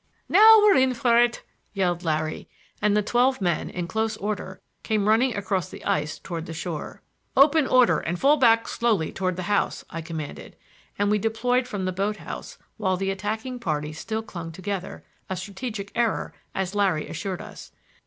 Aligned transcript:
"Now 0.27 0.57
we're 0.63 0.77
in 0.77 0.95
for 0.95 1.19
it," 1.19 1.43
yelled 1.73 2.03
Larry, 2.03 2.49
and 2.81 2.97
the 2.97 3.03
twelve 3.03 3.39
men, 3.39 3.69
in 3.69 3.87
close 3.87 4.17
order, 4.17 4.59
came 4.81 5.07
running 5.07 5.37
across 5.37 5.69
the 5.69 5.85
ice 5.85 6.17
toward 6.17 6.47
the 6.47 6.53
shore. 6.55 7.03
"Open 7.37 7.67
order, 7.67 7.99
and 7.99 8.19
fall 8.19 8.35
back 8.37 8.67
slowly 8.67 9.11
toward 9.11 9.35
the 9.35 9.43
house," 9.43 9.85
I 9.91 10.01
commanded. 10.01 10.55
And 10.97 11.11
we 11.11 11.19
deployed 11.19 11.67
from 11.67 11.85
the 11.85 11.91
boat 11.91 12.17
house, 12.17 12.57
while 12.77 12.97
the 12.97 13.11
attacking 13.11 13.59
party 13.59 13.93
still 13.93 14.23
clung 14.23 14.51
together,—a 14.51 15.35
strategic 15.37 15.91
error, 15.93 16.33
as 16.55 16.73
Larry 16.73 17.07
assured 17.07 17.39
us. 17.39 17.71